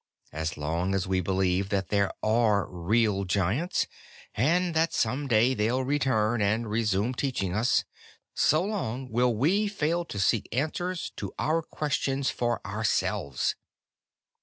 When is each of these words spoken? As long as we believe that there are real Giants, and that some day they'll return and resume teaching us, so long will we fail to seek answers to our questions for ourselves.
As 0.33 0.57
long 0.57 0.95
as 0.95 1.05
we 1.07 1.21
believe 1.21 1.69
that 1.69 1.89
there 1.89 2.11
are 2.23 2.65
real 2.67 3.23
Giants, 3.23 3.85
and 4.33 4.73
that 4.73 4.93
some 4.93 5.27
day 5.27 5.53
they'll 5.53 5.83
return 5.83 6.41
and 6.41 6.67
resume 6.71 7.13
teaching 7.13 7.53
us, 7.53 7.83
so 8.33 8.63
long 8.63 9.11
will 9.11 9.35
we 9.35 9.67
fail 9.67 10.03
to 10.05 10.17
seek 10.17 10.49
answers 10.51 11.11
to 11.17 11.33
our 11.37 11.61
questions 11.61 12.31
for 12.31 12.65
ourselves. 12.65 13.53